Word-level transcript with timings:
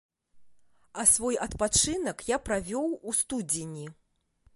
А 1.01 1.03
свой 1.11 1.35
адпачынак 1.45 2.23
я 2.31 2.37
правёў 2.47 2.87
у 3.13 3.15
студзені. 3.19 3.85